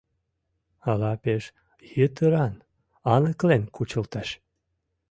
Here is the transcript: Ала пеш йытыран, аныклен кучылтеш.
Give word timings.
Ала 0.91 1.13
пеш 1.23 1.43
йытыран, 1.97 2.55
аныклен 3.13 3.63
кучылтеш. 3.75 4.29